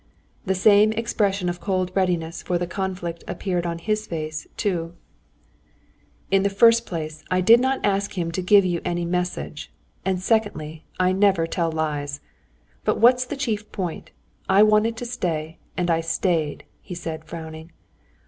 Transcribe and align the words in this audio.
The 0.47 0.55
same 0.55 0.91
expression 0.93 1.47
of 1.47 1.59
cold 1.59 1.91
readiness 1.93 2.41
for 2.41 2.57
the 2.57 2.65
conflict 2.65 3.23
appeared 3.27 3.67
on 3.67 3.77
his 3.77 4.07
face 4.07 4.47
too. 4.57 4.95
"In 6.31 6.41
the 6.41 6.49
first 6.49 6.87
place, 6.87 7.23
I 7.29 7.39
did 7.39 7.59
not 7.59 7.85
ask 7.85 8.17
him 8.17 8.31
to 8.31 8.41
give 8.41 8.65
you 8.65 8.81
any 8.83 9.05
message; 9.05 9.71
and 10.03 10.19
secondly, 10.19 10.85
I 10.99 11.11
never 11.11 11.45
tell 11.45 11.71
lies. 11.71 12.19
But 12.83 12.97
what's 12.97 13.25
the 13.25 13.37
chief 13.37 13.71
point, 13.71 14.09
I 14.49 14.63
wanted 14.63 14.97
to 14.97 15.05
stay, 15.05 15.59
and 15.77 15.91
I 15.91 16.01
stayed," 16.01 16.63
he 16.81 16.95
said, 16.95 17.23
frowning. 17.23 17.71